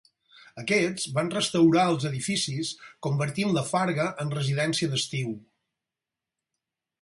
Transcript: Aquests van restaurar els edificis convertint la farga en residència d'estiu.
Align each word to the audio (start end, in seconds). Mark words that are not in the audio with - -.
Aquests 0.59 1.03
van 1.17 1.27
restaurar 1.33 1.83
els 1.91 2.07
edificis 2.11 2.71
convertint 3.09 3.53
la 3.59 3.65
farga 3.73 4.07
en 4.25 4.33
residència 4.39 4.91
d'estiu. 4.95 5.37